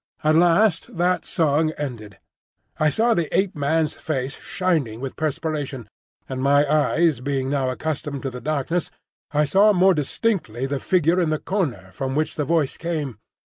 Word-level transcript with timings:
At 0.23 0.33
last 0.33 0.97
that 0.97 1.27
song 1.27 1.73
ended. 1.77 2.17
I 2.79 2.89
saw 2.89 3.13
the 3.13 3.29
Ape 3.37 3.55
man's 3.55 3.93
face 3.93 4.33
shining 4.39 4.99
with 4.99 5.15
perspiration; 5.15 5.87
and 6.27 6.41
my 6.41 6.65
eyes 6.67 7.19
being 7.19 7.51
now 7.51 7.69
accustomed 7.69 8.23
to 8.23 8.31
the 8.31 8.41
darkness, 8.41 8.89
I 9.31 9.45
saw 9.45 9.73
more 9.73 9.93
distinctly 9.93 10.65
the 10.65 10.79
figure 10.79 11.21
in 11.21 11.29
the 11.29 11.37
corner 11.37 11.91
from 11.91 12.15
which 12.15 12.35
the 12.35 12.45
voice 12.45 12.77
came. 12.77 13.19